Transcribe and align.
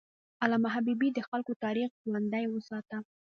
علامه 0.43 0.69
حبیبي 0.75 1.09
د 1.13 1.19
خلکو 1.29 1.51
تاریخ 1.63 1.89
ژوندی 2.03 2.45
وساته. 2.49 2.97